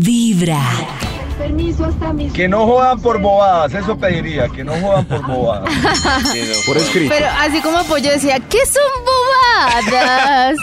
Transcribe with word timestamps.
Vibra. 0.00 0.60
Permiso 1.38 1.84
hasta 1.86 2.12
mis. 2.12 2.32
Que 2.32 2.48
no 2.48 2.64
jodan 2.64 3.00
por 3.00 3.20
bobadas, 3.20 3.74
eso 3.74 3.98
pediría, 3.98 4.48
que 4.48 4.62
no 4.62 4.72
jodan 4.80 5.04
por 5.04 5.26
bobadas. 5.26 5.68
Por 6.66 6.76
escrito. 6.78 7.12
Pero 7.12 7.26
así 7.40 7.60
como 7.60 7.82
Pollo 7.84 8.10
decía, 8.10 8.38
¿qué 8.40 8.58
son 8.66 8.82
bobadas? 9.04 10.56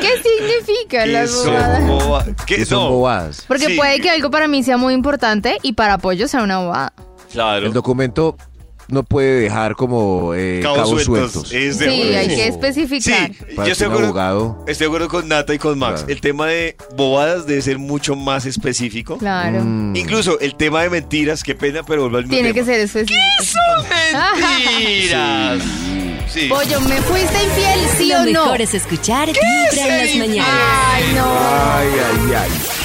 ¿Qué 0.00 0.08
significan 0.22 1.04
¿Qué 1.04 1.12
las 1.12 1.30
son 1.30 1.52
bobadas? 1.52 1.82
boba- 1.86 2.44
¿Qué 2.46 2.64
son 2.64 2.78
no? 2.84 2.90
bobadas. 2.90 3.44
Porque 3.46 3.66
Sí. 3.66 3.76
puede 3.76 4.00
que 4.00 4.10
algo 4.10 4.30
para 4.30 4.48
mí 4.48 4.62
sea 4.62 4.76
muy 4.78 4.94
importante 4.94 5.58
y 5.62 5.74
para 5.74 5.98
Pollo 5.98 6.26
sea 6.26 6.42
una 6.42 6.58
bobada. 6.60 6.92
Claro. 7.32 7.66
El 7.66 7.72
documento 7.72 8.36
no 8.88 9.02
puede 9.02 9.40
dejar 9.40 9.74
como 9.76 10.34
eh, 10.34 10.60
Cabos 10.62 10.78
cabos, 10.78 11.02
sueltos. 11.04 11.32
sueltos. 11.32 11.52
Es 11.52 11.78
de 11.78 11.88
Sí, 11.88 11.94
acuerdo. 12.00 12.18
hay 12.18 12.28
que 12.28 12.34
Sí, 12.34 12.40
especificar. 12.42 13.30
yo 13.32 13.56
Para 13.56 13.68
estoy 13.70 13.74
que 13.74 13.74
de 13.74 13.86
un 13.86 13.92
acuerdo, 13.92 14.06
abogado. 14.06 14.64
estoy 14.68 14.84
de 14.84 14.88
acuerdo 14.88 15.08
con 15.08 15.28
Nata 15.28 15.54
y 15.54 15.58
con 15.58 15.78
Max. 15.78 16.00
Claro. 16.00 16.12
El 16.12 16.20
tema 16.20 16.46
de 16.48 16.76
bobadas 16.96 17.46
debe 17.46 17.62
ser 17.62 17.78
mucho 17.78 18.16
más 18.16 18.46
específico. 18.46 19.18
Claro. 19.18 19.60
Mm. 19.64 19.96
Incluso 19.96 20.38
el 20.40 20.54
tema 20.56 20.82
de 20.82 20.90
mentiras, 20.90 21.42
qué 21.42 21.54
pena, 21.54 21.82
pero 21.82 22.02
vuelvo 22.02 22.18
al 22.18 22.24
mismo 22.24 22.34
Tiene 22.36 22.48
que 22.52 22.60
tema. 22.62 22.72
ser 22.72 22.80
específico. 22.80 23.20
¡Mentiras! 24.36 25.62
Sí. 26.32 26.46
Pollo, 26.48 26.80
¿me 26.80 26.96
fuiste 27.02 27.44
infiel, 27.44 27.80
sí 27.96 28.06
Lo 28.08 28.16
o 28.16 28.24
no? 28.24 28.44
mejor 28.44 28.60
es 28.62 28.74
escuchar 28.74 29.28
Vibra 29.28 29.98
en 30.00 30.06
las 30.06 30.16
mañanas. 30.28 30.50
Ay, 30.92 31.04
no. 31.14 31.24
Ay, 31.26 31.88
ay, 31.88 32.34
ay. 32.36 32.83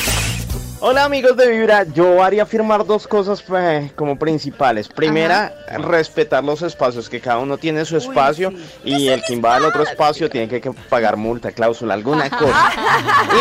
Hola 0.81 1.03
amigos 1.03 1.35
de 1.35 1.49
Vibra, 1.49 1.83
yo 1.83 2.23
haría 2.23 2.43
afirmar 2.43 2.85
dos 2.85 3.05
cosas 3.05 3.43
eh, 3.53 3.91
como 3.97 4.17
principales. 4.17 4.87
Primera, 4.87 5.53
respetar 5.77 6.41
los 6.41 6.61
espacios, 6.61 7.09
que 7.09 7.19
cada 7.19 7.39
uno 7.39 7.57
tiene 7.57 7.83
su 7.83 7.97
espacio 7.97 8.53
y 8.85 9.09
el 9.09 9.21
que 9.23 9.33
invada 9.33 9.57
el 9.57 9.65
otro 9.65 9.83
espacio 9.83 10.29
tiene 10.29 10.47
que, 10.47 10.61
que 10.61 10.71
pagar 10.89 11.17
multa, 11.17 11.51
cláusula, 11.51 11.93
alguna 11.93 12.29
cosa. 12.29 12.71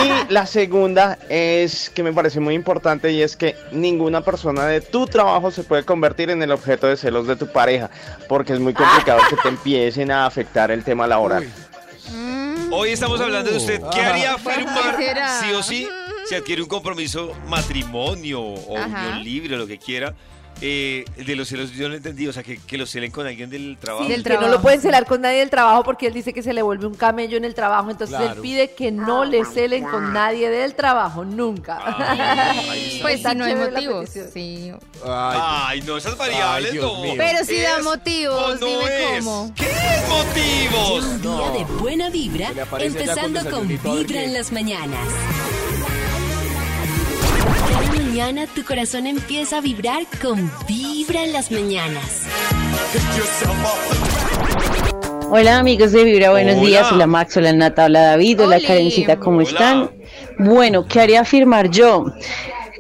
Y 0.04 0.32
la 0.32 0.46
segunda 0.46 1.16
es 1.28 1.90
que 1.90 2.02
me 2.02 2.12
parece 2.12 2.40
muy 2.40 2.54
importante 2.54 3.12
y 3.12 3.22
es 3.22 3.36
que 3.36 3.54
ninguna 3.70 4.22
persona 4.22 4.66
de 4.66 4.80
tu 4.80 5.06
trabajo 5.06 5.52
se 5.52 5.62
puede 5.62 5.84
convertir 5.84 6.30
en 6.30 6.42
el 6.42 6.50
objeto 6.50 6.88
de 6.88 6.96
celos 6.96 7.28
de 7.28 7.36
tu 7.36 7.46
pareja, 7.46 7.88
porque 8.28 8.52
es 8.52 8.58
muy 8.58 8.74
complicado 8.74 9.20
que 9.30 9.36
te 9.36 9.48
empiecen 9.48 10.10
a 10.10 10.26
afectar 10.26 10.72
el 10.72 10.82
tema 10.82 11.06
laboral. 11.06 11.46
Hoy 12.70 12.90
estamos 12.90 13.20
hablando 13.20 13.50
de 13.50 13.56
usted. 13.56 13.80
¿Qué 13.92 14.00
haría 14.00 14.36
firmar 14.38 14.96
¿Qué 14.96 15.04
será? 15.04 15.40
sí 15.40 15.52
o 15.52 15.62
sí 15.62 15.88
si 16.28 16.34
adquiere 16.34 16.62
un 16.62 16.68
compromiso, 16.68 17.32
matrimonio 17.46 18.40
o 18.42 18.76
Ajá. 18.76 18.86
unión 19.08 19.24
libre 19.24 19.54
o 19.54 19.58
lo 19.58 19.66
que 19.66 19.78
quiera? 19.78 20.14
Eh, 20.60 21.04
de 21.16 21.36
los 21.36 21.46
celos 21.46 21.70
yo 21.70 21.88
no 21.88 21.94
entendí, 21.94 22.26
o 22.26 22.32
sea, 22.32 22.42
que, 22.42 22.58
que 22.58 22.76
los 22.76 22.90
celen 22.90 23.12
con 23.12 23.24
alguien 23.28 23.48
del 23.48 23.78
trabajo. 23.80 24.08
Del 24.08 24.24
que 24.24 24.34
no 24.38 24.48
lo 24.48 24.60
pueden 24.60 24.80
celar 24.80 25.06
con 25.06 25.20
nadie 25.20 25.38
del 25.38 25.50
trabajo 25.50 25.84
porque 25.84 26.08
él 26.08 26.12
dice 26.14 26.32
que 26.32 26.42
se 26.42 26.52
le 26.52 26.62
vuelve 26.62 26.88
un 26.88 26.96
camello 26.96 27.36
en 27.36 27.44
el 27.44 27.54
trabajo. 27.54 27.90
Entonces 27.90 28.18
él 28.20 28.40
pide 28.42 28.72
que 28.74 28.90
no 28.90 29.24
le 29.24 29.44
celen 29.44 29.84
con 29.84 30.12
nadie 30.12 30.50
del 30.50 30.74
trabajo, 30.74 31.24
nunca. 31.24 31.78
Ah. 31.80 32.54
Pues 33.02 33.22
si 33.22 33.34
no 33.36 33.44
hay 33.44 33.54
motivos. 33.54 34.10
Sí. 34.10 34.72
Ay, 35.04 35.38
Ay, 35.40 35.82
no, 35.82 35.96
esas 35.96 36.16
variables 36.18 36.72
Ay, 36.72 36.78
no. 36.78 37.02
mío. 37.02 37.14
Pero 37.16 37.44
si 37.44 37.60
da 37.60 37.78
¿Es 37.78 37.84
motivos, 37.84 38.42
o 38.42 38.56
no 38.56 38.66
dime 38.66 39.16
es? 39.16 39.24
cómo. 39.24 39.52
¿Qué 39.54 39.72
motivos? 40.08 41.04
Un 41.04 41.22
día 41.22 41.50
de 41.50 41.64
buena 41.80 42.10
vibra, 42.10 42.50
Se 42.78 42.86
empezando 42.86 43.48
con 43.48 43.68
Vibra 43.68 44.24
en 44.24 44.34
las 44.34 44.50
mañanas. 44.50 45.06
Mañana 48.18 48.48
tu 48.52 48.64
corazón 48.64 49.06
empieza 49.06 49.58
a 49.58 49.60
vibrar 49.60 50.02
con 50.20 50.50
Vibra 50.66 51.22
en 51.22 51.32
las 51.32 51.52
mañanas. 51.52 52.26
Hola 55.30 55.58
amigos 55.60 55.92
de 55.92 56.02
Vibra, 56.02 56.32
buenos 56.32 56.56
Hola. 56.56 56.66
días. 56.66 56.90
Hola 56.90 57.06
Max, 57.06 57.36
hola 57.36 57.52
Nata, 57.52 57.84
hola 57.84 58.00
David, 58.00 58.40
hola. 58.42 58.58
Karencita, 58.60 59.20
¿cómo 59.20 59.36
Hola. 59.36 59.48
están? 59.48 59.90
Bueno, 60.36 60.84
¿qué 60.86 61.00
haría 61.00 61.20
afirmar 61.20 61.70
yo? 61.70 62.06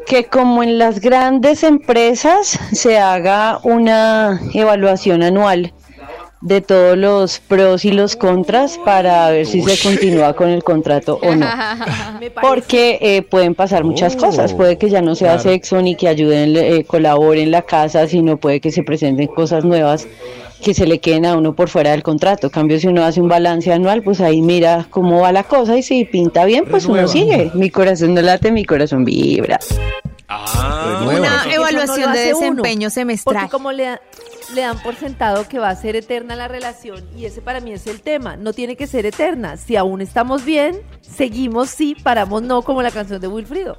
Que 0.08 0.24
como 0.24 0.64
en 0.64 0.76
las 0.76 0.98
grandes 0.98 1.62
empresas 1.62 2.58
se 2.72 2.98
haga 2.98 3.60
una 3.62 4.40
evaluación 4.54 5.22
anual 5.22 5.72
de 6.40 6.60
todos 6.60 6.96
los 6.96 7.40
pros 7.40 7.84
y 7.84 7.90
los 7.90 8.14
contras 8.14 8.78
para 8.84 9.28
ver 9.30 9.44
si 9.46 9.60
se 9.62 9.76
continúa 9.88 10.34
con 10.34 10.48
el 10.50 10.62
contrato 10.62 11.18
o 11.22 11.34
no. 11.34 11.46
Porque 12.40 12.98
eh, 13.00 13.22
pueden 13.22 13.54
pasar 13.54 13.84
muchas 13.84 14.14
Oh, 14.16 14.18
cosas, 14.26 14.54
puede 14.54 14.78
que 14.78 14.88
ya 14.88 15.02
no 15.02 15.14
sea 15.14 15.34
claro. 15.34 15.42
sexo 15.50 15.82
ni 15.82 15.94
que 15.96 16.08
ayuden, 16.08 16.56
eh, 16.56 16.84
colaboren 16.84 17.44
en 17.44 17.50
la 17.50 17.62
casa, 17.62 18.06
sino 18.06 18.36
puede 18.36 18.60
que 18.60 18.70
se 18.70 18.82
presenten 18.82 19.26
cosas 19.28 19.64
nuevas 19.64 20.06
que 20.62 20.74
se 20.74 20.86
le 20.86 20.98
queden 20.98 21.24
a 21.24 21.36
uno 21.36 21.54
por 21.54 21.68
fuera 21.68 21.92
del 21.92 22.02
contrato. 22.02 22.48
En 22.48 22.52
cambio, 22.52 22.80
si 22.80 22.88
uno 22.88 23.04
hace 23.04 23.20
un 23.20 23.28
balance 23.28 23.72
anual, 23.72 24.02
pues 24.02 24.20
ahí 24.20 24.42
mira 24.42 24.86
cómo 24.90 25.20
va 25.20 25.30
la 25.32 25.44
cosa 25.44 25.76
y 25.76 25.82
si 25.82 26.04
pinta 26.04 26.44
bien, 26.44 26.64
pues 26.68 26.86
uno 26.86 27.06
sigue. 27.06 27.50
Mi 27.54 27.70
corazón 27.70 28.14
no 28.14 28.22
late, 28.22 28.50
mi 28.50 28.64
corazón 28.64 29.04
vibra. 29.04 29.58
Ah, 30.28 30.98
Renueva. 31.00 31.20
Una 31.44 31.54
evaluación 31.54 32.12
de 32.12 32.34
uno, 32.34 32.40
desempeño 32.40 32.90
semestral. 32.90 33.34
Porque 33.36 33.50
como 33.50 33.72
le, 33.72 33.84
da- 33.84 34.00
le 34.54 34.60
dan 34.60 34.78
por 34.82 34.94
sentado 34.96 35.48
que 35.48 35.58
va 35.58 35.70
a 35.70 35.76
ser 35.76 35.96
eterna 35.96 36.36
la 36.36 36.48
relación, 36.48 37.02
y 37.16 37.24
ese 37.24 37.40
para 37.40 37.60
mí 37.60 37.72
es 37.72 37.86
el 37.86 38.00
tema, 38.02 38.36
no 38.36 38.52
tiene 38.52 38.76
que 38.76 38.86
ser 38.86 39.06
eterna. 39.06 39.56
Si 39.56 39.76
aún 39.76 40.00
estamos 40.02 40.44
bien, 40.44 40.82
seguimos 41.00 41.70
sí, 41.70 41.94
paramos 42.02 42.42
no, 42.42 42.60
como 42.62 42.82
la 42.82 42.90
canción 42.90 43.20
de 43.20 43.28
Wilfrido. 43.28 43.78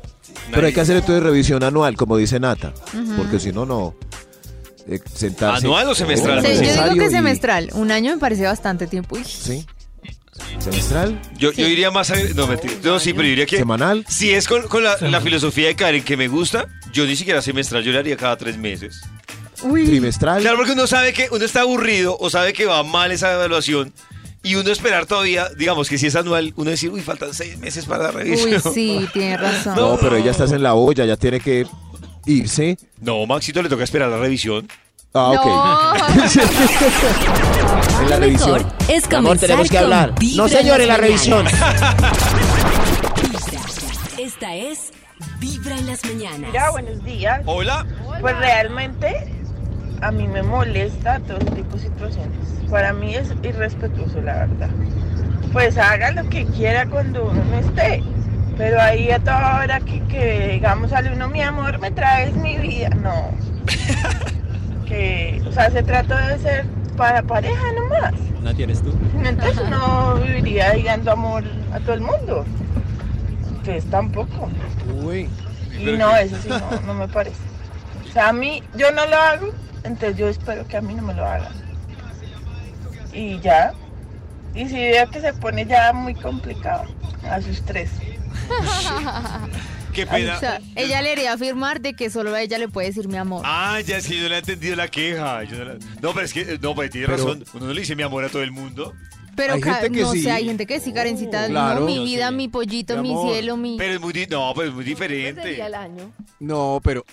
Pero 0.51 0.65
hay 0.65 0.73
que 0.73 0.81
hacer 0.81 0.97
entonces 0.97 1.23
revisión 1.23 1.63
anual, 1.63 1.95
como 1.95 2.17
dice 2.17 2.39
Nata. 2.39 2.73
Porque 3.17 3.39
si 3.39 3.51
no, 3.51 3.65
no. 3.65 3.95
eh, 4.87 4.99
sentarse. 5.13 5.65
¿Anual 5.67 5.89
o 5.89 5.93
semestral? 5.95 6.43
Sí, 6.43 6.65
yo 6.65 6.83
digo 6.83 6.95
que 6.95 7.05
y- 7.05 7.09
semestral. 7.11 7.69
Un 7.73 7.91
año 7.91 8.11
me 8.13 8.17
parece 8.19 8.43
bastante 8.45 8.87
tiempo. 8.87 9.15
Uy. 9.15 9.23
Sí. 9.23 9.65
Semestral, 10.57 11.21
Yo, 11.37 11.51
yo 11.53 11.67
iría 11.67 11.91
más 11.91 12.11
a... 12.11 12.15
No, 12.35 12.47
mentira. 12.47 12.73
No, 12.83 12.99
sí, 12.99 13.13
pero 13.13 13.23
yo 13.23 13.29
diría 13.29 13.45
que... 13.45 13.57
semanal. 13.57 14.05
Si 14.09 14.31
es 14.31 14.47
con, 14.47 14.63
con 14.67 14.83
la, 14.83 14.97
la 15.01 15.21
filosofía 15.21 15.67
de 15.67 15.75
Karen 15.75 16.03
que 16.03 16.17
me 16.17 16.27
gusta, 16.27 16.67
yo 16.91 17.05
ni 17.05 17.15
siquiera 17.15 17.41
semestral, 17.41 17.83
yo 17.83 17.91
le 17.91 17.99
haría 17.99 18.17
cada 18.17 18.35
tres 18.37 18.57
meses. 18.57 19.01
Uy. 19.61 19.85
Trimestral. 19.85 20.41
Claro, 20.41 20.57
porque 20.57 20.73
uno 20.73 20.87
sabe 20.87 21.13
que 21.13 21.27
uno 21.31 21.43
está 21.45 21.61
aburrido 21.61 22.17
o 22.19 22.29
sabe 22.29 22.53
que 22.53 22.65
va 22.65 22.83
mal 22.83 23.11
esa 23.11 23.33
evaluación 23.33 23.93
y 24.41 24.55
uno 24.55 24.69
esperar 24.71 25.05
todavía, 25.05 25.49
digamos 25.57 25.89
que 25.89 25.97
si 25.97 26.07
es 26.07 26.15
anual, 26.15 26.53
uno 26.55 26.71
decir, 26.71 26.89
uy, 26.89 27.01
faltan 27.01 27.33
seis 27.33 27.57
meses 27.57 27.85
para 27.85 28.05
la 28.05 28.11
revisión. 28.11 28.53
Uy, 28.53 28.71
sí, 28.73 29.09
tiene 29.11 29.37
razón. 29.37 29.75
No, 29.75 29.97
pero 29.99 30.15
ella 30.15 30.31
está 30.31 30.45
en 30.45 30.63
la 30.63 30.75
olla, 30.75 31.05
ya 31.05 31.17
tiene 31.17 31.39
que 31.39 31.65
irse. 32.25 32.77
No, 33.01 33.25
Maxito 33.25 33.61
le 33.61 33.69
toca 33.69 33.83
esperar 33.83 34.09
la 34.09 34.17
revisión. 34.17 34.67
Ah, 35.13 35.31
ok. 35.31 35.45
No. 35.45 35.93
En 38.01 38.09
la 38.09 38.15
revisión. 38.17 38.65
es 38.87 39.09
Mi 39.09 39.15
amor, 39.15 39.29
comenzar 39.29 39.47
tenemos 39.47 39.69
que 39.69 39.77
hablar. 39.77 40.13
No, 40.35 40.47
señor, 40.47 40.79
en 40.81 40.87
la 40.87 40.97
revisión. 40.97 41.45
Esta 44.17 44.55
es 44.55 44.91
Vibra 45.39 45.77
en 45.77 45.87
las 45.87 46.05
mañanas. 46.05 46.39
Mira, 46.39 46.69
buenos 46.71 47.03
días. 47.03 47.41
Hola. 47.45 47.85
Pues 48.21 48.37
realmente 48.37 49.33
a 50.01 50.11
mí 50.11 50.27
me 50.27 50.43
molesta 50.43 51.19
todo 51.21 51.37
ese 51.39 51.51
tipo 51.51 51.75
de 51.75 51.83
situaciones. 51.83 52.37
Para 52.69 52.93
mí 52.93 53.15
es 53.15 53.33
irrespetuoso, 53.43 54.21
la 54.21 54.45
verdad. 54.45 54.69
Pues 55.51 55.77
haga 55.77 56.11
lo 56.11 56.29
que 56.29 56.45
quiera 56.45 56.87
cuando 56.87 57.25
uno 57.25 57.43
no 57.43 57.57
esté. 57.57 58.03
Pero 58.57 58.79
ahí 58.79 59.09
a 59.11 59.19
toda 59.19 59.61
hora 59.61 59.79
que, 59.79 60.01
que 60.03 60.49
digamos 60.53 60.91
sale 60.91 61.11
uno, 61.11 61.27
mi 61.29 61.41
amor, 61.41 61.79
me 61.79 61.91
traes 61.91 62.35
mi 62.35 62.57
vida. 62.57 62.89
No. 62.89 63.18
Sea, 65.59 65.71
se 65.71 65.83
trata 65.83 66.27
de 66.27 66.39
ser 66.39 66.65
para 66.95 67.21
pareja 67.21 67.71
nomás. 67.73 68.13
¿No 68.41 68.55
tienes 68.55 68.81
tú? 68.81 68.93
Entonces 69.23 69.61
uno 69.65 70.15
viviría 70.15 70.73
dando 70.85 71.11
amor 71.11 71.43
a 71.73 71.79
todo 71.79 71.93
el 71.93 72.01
mundo. 72.01 72.45
Entonces 73.49 73.85
tampoco. 73.89 74.49
Uy. 75.03 75.29
Y 75.77 75.97
no, 75.97 76.15
eso 76.15 76.37
sí, 76.41 76.49
no, 76.49 76.81
no 76.87 76.93
me 76.93 77.07
parece. 77.07 77.37
O 78.07 78.11
sea, 78.11 78.29
a 78.29 78.33
mí, 78.33 78.63
yo 78.75 78.91
no 78.91 79.05
lo 79.05 79.15
hago, 79.15 79.49
entonces 79.83 80.17
yo 80.17 80.27
espero 80.27 80.65
que 80.67 80.77
a 80.77 80.81
mí 80.81 80.93
no 80.93 81.03
me 81.03 81.13
lo 81.13 81.25
hagan. 81.25 81.53
Y 83.13 83.39
ya. 83.39 83.73
Y 84.55 84.67
si 84.67 84.75
veo 84.75 85.09
que 85.09 85.21
se 85.21 85.33
pone 85.33 85.65
ya 85.65 85.93
muy 85.93 86.15
complicado, 86.15 86.85
a 87.29 87.41
sus 87.41 87.61
tres. 87.63 87.91
Qué 89.93 90.05
pena. 90.07 90.37
O 90.37 90.39
sea, 90.39 90.61
ella 90.75 91.01
le 91.01 91.11
haría 91.11 91.33
afirmar 91.33 91.81
de 91.81 91.93
que 91.93 92.09
solo 92.09 92.33
a 92.33 92.41
ella 92.41 92.57
le 92.57 92.67
puede 92.67 92.87
decir 92.87 93.07
mi 93.07 93.17
amor. 93.17 93.41
Ah, 93.45 93.79
ya 93.81 93.99
sí, 94.01 94.15
yo 94.15 94.23
no 94.23 94.29
le 94.29 94.35
he 94.35 94.39
entendido 94.39 94.75
la 94.75 94.87
queja. 94.87 95.43
Yo 95.43 95.57
no, 95.57 95.65
la- 95.65 95.73
no, 96.01 96.13
pero 96.13 96.21
es 96.21 96.33
que, 96.33 96.45
no, 96.61 96.75
pero 96.75 96.89
tiene 96.89 97.07
Pero- 97.07 97.17
razón. 97.17 97.45
Uno 97.53 97.65
no 97.67 97.73
le 97.73 97.81
dice 97.81 97.95
mi 97.95 98.03
amor 98.03 98.23
a 98.23 98.29
todo 98.29 98.43
el 98.43 98.51
mundo. 98.51 98.93
Pero 99.35 99.53
hay 99.53 99.61
ca- 99.61 99.75
gente 99.75 99.91
que 99.97 100.01
no 100.03 100.11
sí. 100.11 100.21
sé, 100.23 100.31
hay 100.31 100.45
gente 100.45 100.65
que 100.65 100.79
sí, 100.79 100.91
Karencita. 100.93 101.47
Claro. 101.47 101.79
no, 101.81 101.85
mi 101.85 101.95
Yo 101.95 102.03
vida, 102.03 102.29
sí. 102.29 102.35
mi 102.35 102.47
pollito, 102.49 103.01
Mi 103.01 103.11
amor. 103.11 103.31
cielo, 103.33 103.57
mi. 103.57 103.77
Pero 103.77 103.93
es 103.93 104.01
muy, 104.01 104.13
di- 104.13 104.27
no, 104.27 104.51
pero 104.55 104.67
es 104.67 104.73
muy 104.73 104.83
Ese 104.83 104.89
diferente. 104.89 105.41
sería 105.41 105.67
el 105.67 105.75
año. 105.75 106.11
No, 106.39 106.79
pero. 106.83 107.05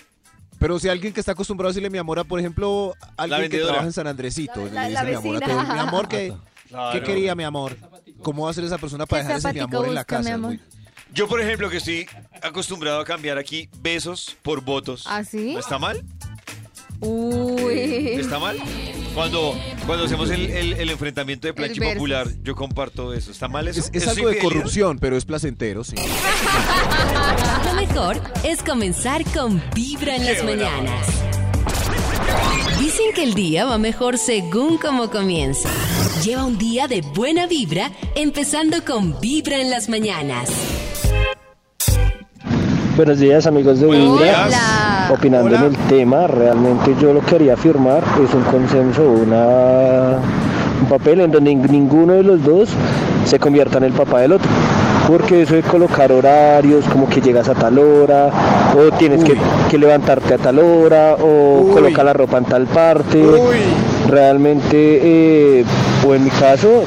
Pero 0.59 0.79
si 0.79 0.89
alguien 0.89 1.13
que 1.13 1.19
está 1.19 1.33
acostumbrado 1.33 1.69
a 1.69 1.71
decirle 1.71 1.89
mi 1.91 1.99
amor 1.99 2.17
a, 2.19 2.23
por 2.23 2.39
ejemplo, 2.39 2.95
alguien 3.15 3.37
que 3.37 3.41
vendedora. 3.43 3.67
trabaja 3.73 3.87
en 3.87 3.93
San 3.93 4.07
Andresito, 4.07 4.65
La- 4.73 4.83
le 4.83 4.89
dice 4.89 4.93
la 4.93 5.03
mi 5.03 5.13
amor 5.15 5.35
a 5.35 5.39
vecina. 5.39 5.63
todo. 5.63 5.73
Mi 5.73 5.79
amor, 5.79 6.07
¿qué, 6.07 6.33
Claro. 6.69 6.99
¿qué 6.99 7.05
quería 7.05 7.35
mi 7.35 7.43
amor? 7.43 7.77
¿Cómo 8.23 8.43
va 8.45 8.49
a 8.51 8.53
ser 8.53 8.63
esa 8.65 8.77
persona 8.77 9.05
para 9.05 9.21
¿Qué 9.21 9.27
dejar 9.27 9.39
ese 9.39 9.47
mi 9.53 9.59
zapatica 9.59 9.77
amor 9.77 9.87
en 9.89 9.93
la 9.95 10.01
busca, 10.01 10.17
mi 10.17 10.23
casa? 10.23 10.35
amor? 10.35 10.49
Muy- 10.51 10.59
Yo, 11.13 11.27
por 11.27 11.41
ejemplo, 11.41 11.69
que 11.69 11.77
estoy 11.77 12.07
acostumbrado 12.41 12.99
a 12.99 13.05
cambiar 13.05 13.37
aquí 13.37 13.69
besos 13.81 14.35
por 14.43 14.61
votos. 14.61 15.03
¿Ah, 15.07 15.23
sí? 15.23 15.53
¿No 15.53 15.59
está 15.59 15.79
mal? 15.79 16.03
Uy. 16.99 18.17
¿Está 18.19 18.39
mal? 18.39 18.57
Cuando, 19.13 19.55
cuando 19.85 20.05
hacemos 20.05 20.29
el, 20.29 20.49
el- 20.51 20.73
el 20.73 20.89
enfrentamiento 20.89 21.47
de 21.47 21.53
plancha 21.53 21.79
versus. 21.79 21.95
popular, 21.95 22.27
yo 22.43 22.55
comparto 22.55 23.13
eso. 23.13 23.31
¿Está 23.31 23.47
mal 23.47 23.67
eso? 23.67 23.79
Es, 23.79 23.87
es 23.93 24.03
¿Eso 24.03 24.11
algo 24.11 24.27
de 24.27 24.35
infidelidad? 24.35 24.43
corrupción, 24.61 24.99
pero 24.99 25.17
es 25.17 25.25
placentero, 25.25 25.83
sí. 25.83 25.95
Lo 27.65 27.73
mejor 27.73 28.21
es 28.43 28.61
comenzar 28.63 29.23
con 29.31 29.61
Vibra 29.73 30.15
en 30.15 30.25
las 30.25 30.43
mañanas. 30.43 31.07
Dicen 32.79 33.07
que 33.15 33.23
el 33.23 33.33
día 33.33 33.65
va 33.65 33.77
mejor 33.79 34.17
según 34.19 34.77
como 34.77 35.09
comienza. 35.09 35.69
Lleva 36.23 36.45
un 36.45 36.57
día 36.57 36.87
de 36.87 37.01
buena 37.01 37.47
vibra, 37.47 37.91
empezando 38.15 38.83
con 38.85 39.19
Vibra 39.19 39.59
en 39.59 39.69
las 39.71 39.87
mañanas. 39.89 40.49
Buenos 42.97 43.19
días 43.19 43.45
amigos 43.45 43.79
de 43.79 43.85
Vibra. 43.85 44.47
Opinando 45.11 45.45
Hola. 45.45 45.59
en 45.59 45.63
el 45.65 45.77
tema, 45.87 46.25
realmente 46.25 46.95
yo 46.99 47.13
lo 47.13 47.21
quería 47.21 47.55
firmar 47.55 48.03
es 48.23 48.33
un 48.33 48.41
consenso, 48.41 49.03
una, 49.03 50.17
un 50.81 50.89
papel 50.89 51.21
en 51.21 51.31
donde 51.31 51.53
ninguno 51.53 52.13
de 52.13 52.23
los 52.23 52.43
dos 52.43 52.69
se 53.23 53.37
convierta 53.37 53.77
en 53.77 53.83
el 53.83 53.93
papá 53.93 54.21
del 54.21 54.31
otro. 54.31 54.49
Porque 55.07 55.43
eso 55.43 55.53
de 55.53 55.61
colocar 55.61 56.11
horarios, 56.11 56.85
como 56.85 57.07
que 57.07 57.21
llegas 57.21 57.47
a 57.49 57.53
tal 57.53 57.77
hora, 57.77 58.31
o 58.75 58.91
tienes 58.97 59.23
que, 59.23 59.37
que 59.69 59.77
levantarte 59.77 60.33
a 60.33 60.39
tal 60.39 60.57
hora, 60.57 61.17
o 61.21 61.61
Uy. 61.67 61.73
colocar 61.73 62.03
la 62.03 62.13
ropa 62.13 62.39
en 62.39 62.45
tal 62.45 62.65
parte. 62.65 63.21
Uy. 63.21 63.57
Realmente, 64.09 65.59
eh, 65.59 65.65
o 66.05 66.15
en 66.15 66.23
mi 66.23 66.31
caso, 66.31 66.83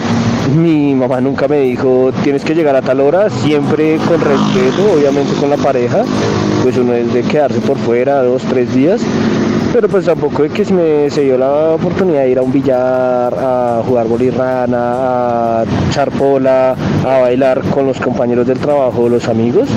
mi 0.55 0.95
mamá 0.95 1.21
nunca 1.21 1.49
me 1.49 1.61
dijo 1.61 2.11
tienes 2.23 2.45
que 2.45 2.55
llegar 2.55 2.77
a 2.77 2.83
tal 2.83 3.01
hora, 3.01 3.31
siempre 3.31 3.97
con 4.09 4.21
respeto, 4.21 4.93
obviamente 4.95 5.33
con 5.39 5.51
la 5.51 5.57
pareja, 5.57 6.05
pues 6.63 6.77
uno 6.77 6.93
es 6.95 7.13
de 7.13 7.23
quedarse 7.23 7.61
por 7.61 7.79
fuera 7.79 8.23
dos, 8.23 8.43
tres 8.43 8.75
días, 8.75 9.01
pero 9.73 9.89
pues 9.89 10.05
tampoco 10.05 10.45
es 10.45 10.53
que 10.53 10.65
se 10.65 10.73
me 10.75 11.11
se 11.11 11.23
dio 11.23 11.39
la 11.39 11.71
oportunidad 11.71 12.23
de 12.23 12.31
ir 12.31 12.39
a 12.39 12.43
un 12.43 12.53
billar, 12.53 13.33
a 13.39 13.83
jugar 13.87 14.07
bolirrana, 14.09 15.61
a 15.61 15.65
echar 15.89 16.11
pola, 16.11 16.75
a 17.05 17.19
bailar 17.21 17.61
con 17.71 17.87
los 17.87 17.99
compañeros 18.01 18.47
del 18.47 18.59
trabajo, 18.59 19.09
los 19.09 19.29
amigos, 19.29 19.69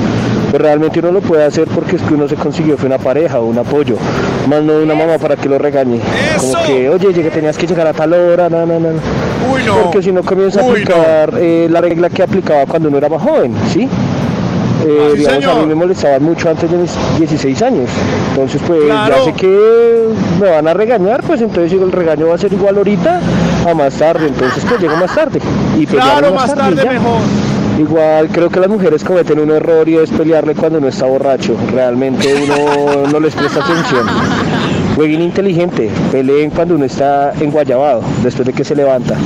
pues 0.49 0.61
realmente 0.61 0.99
uno 0.99 1.11
lo 1.11 1.21
puede 1.21 1.45
hacer 1.45 1.67
porque 1.67 1.97
es 1.97 2.01
que 2.01 2.13
uno 2.13 2.27
se 2.27 2.35
consiguió 2.35 2.77
fue 2.77 2.87
una 2.87 2.97
pareja, 2.97 3.39
un 3.39 3.57
apoyo, 3.57 3.95
más 4.49 4.63
no 4.63 4.79
una 4.79 4.95
mamá 4.95 5.17
para 5.17 5.35
que 5.35 5.47
lo 5.47 5.57
regañe, 5.57 5.99
como 6.39 6.53
que 6.65 6.89
oye, 6.89 7.13
llegué, 7.13 7.29
tenías 7.29 7.57
que 7.57 7.67
llegar 7.67 7.87
a 7.87 7.93
tal 7.93 8.13
hora, 8.13 8.49
no, 8.49 8.65
no, 8.65 8.79
no. 8.79 8.89
Uy, 9.53 9.63
no. 9.65 9.75
Porque 9.83 10.01
si 10.01 10.11
no 10.11 10.23
comienza 10.23 10.61
a 10.61 10.63
Uy, 10.63 10.71
aplicar 10.71 11.33
eh, 11.37 11.67
la 11.69 11.81
regla 11.81 12.09
que 12.09 12.23
aplicaba 12.23 12.65
cuando 12.65 12.89
uno 12.89 12.97
era 12.97 13.09
más 13.09 13.21
joven, 13.21 13.53
¿sí? 13.71 13.89
Eh, 14.85 15.09
Sí, 15.13 15.18
digamos, 15.19 15.45
a 15.47 15.59
mí 15.62 15.65
me 15.68 15.75
molestaban 15.75 16.24
mucho 16.24 16.50
antes 16.50 16.69
de 16.69 16.77
mis 16.77 16.91
16 17.19 17.62
años. 17.62 17.89
Entonces, 18.31 18.62
pues 18.68 18.81
Claro. 18.83 19.15
ya 19.18 19.24
sé 19.24 19.33
que 19.33 20.07
me 20.41 20.50
van 20.50 20.68
a 20.68 20.74
regañar, 20.74 21.21
pues 21.24 21.41
entonces 21.41 21.71
el 21.74 21.91
regaño 21.91 22.27
va 22.27 22.35
a 22.35 22.38
ser 22.38 22.51
igual 22.53 22.77
ahorita 22.77 23.21
a 23.69 23.74
más 23.74 23.94
tarde. 23.95 24.27
Entonces, 24.27 24.63
pues 24.68 24.80
llego 24.81 24.95
más 24.97 25.13
tarde. 25.15 25.39
Y 25.80 25.85
Claro, 25.85 26.33
más 26.33 26.51
y 26.51 26.56
tarde 26.56 26.83
ya. 26.83 26.91
mejor. 26.91 27.19
Igual 27.80 28.27
creo 28.31 28.50
que 28.50 28.59
las 28.59 28.69
mujeres 28.69 29.03
cometen 29.03 29.39
un 29.39 29.50
error 29.50 29.88
y 29.89 29.97
es 29.97 30.12
pelearle 30.12 30.53
cuando 30.53 30.77
uno 30.77 30.89
está 30.89 31.06
borracho. 31.06 31.56
Realmente 31.71 32.27
uno 32.44 33.07
no 33.12 33.19
les 33.19 33.33
presta 33.33 33.63
atención. 33.63 34.06
Jueguen 34.95 35.21
inteligente, 35.21 35.89
peleen 36.11 36.49
cuando 36.51 36.75
uno 36.75 36.85
está 36.85 37.33
enguayabado, 37.39 38.03
después 38.21 38.45
de 38.45 38.53
que 38.53 38.63
se 38.63 38.75
levanta. 38.75 39.17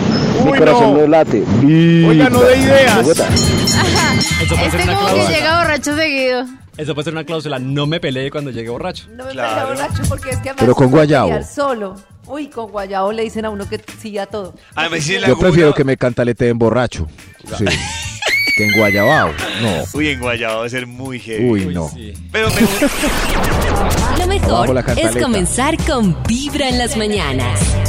Mi 0.46 0.54
corazón 0.58 0.94
no. 0.94 1.02
no, 1.02 1.08
late. 1.08 1.44
Oiga, 1.66 2.30
no 2.30 2.40
de 2.42 2.58
ideas. 2.58 3.08
Este 3.08 4.86
como 4.86 5.08
que 5.08 5.34
llega 5.34 5.60
borracho 5.62 5.96
seguido. 5.96 6.46
Eso 6.78 6.94
puede 6.94 7.06
ser 7.06 7.14
una 7.14 7.24
cláusula. 7.24 7.60
No 7.60 7.86
me 7.88 8.00
peleé 8.00 8.30
cuando 8.32 8.52
llegue 8.52 8.70
borracho. 8.70 9.08
No 9.16 9.26
me 9.26 9.32
Claro. 9.32 9.68
pelea 9.70 9.88
borracho 9.88 10.04
porque 10.08 10.30
es 10.30 10.36
que 10.38 10.50
además 10.50 10.60
Pero 10.60 10.76
con 10.76 10.92
guayabo. 10.92 11.28
pelear 11.30 11.44
solo. 11.46 11.96
Uy, 12.28 12.48
con 12.48 12.70
guayabo 12.72 13.12
le 13.12 13.24
dicen 13.24 13.46
a 13.46 13.50
uno 13.50 13.68
que 13.68 13.80
todo. 14.28 14.54
Si 15.02 15.16
en 15.16 15.22
la 15.22 15.28
Yo 15.28 15.38
prefiero 15.40 15.74
que 15.74 15.84
me 15.84 15.98
cantaleteen 15.98 16.58
borracho. 16.58 17.08
Sí. 17.58 17.66
que 18.58 18.66
en 18.66 18.74
Guayabao. 18.76 19.32
No. 19.62 19.84
Uy, 19.94 20.10
en 20.10 20.20
Guayabo 20.20 20.62
va 20.62 20.66
a 20.66 20.70
ser 20.70 20.88
muy 20.88 21.20
heavy. 21.20 21.46
Uy, 21.46 21.66
no. 21.68 21.90
Sí. 21.90 22.12
Pero 22.32 22.50
me 22.50 22.62
gusta. 22.62 22.88
Lo 24.18 24.28
mejor 24.28 24.84
es 24.98 25.16
comenzar 25.16 25.78
con 25.86 26.18
Vibra 26.28 26.68
en 26.68 26.80
las 26.80 26.98
mañanas. 26.98 27.87